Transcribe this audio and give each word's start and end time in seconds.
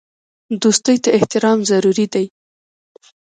دوستۍ 0.63 0.97
ته 1.03 1.09
احترام 1.17 1.59
ضروري 1.71 2.05
دی. 2.13 2.25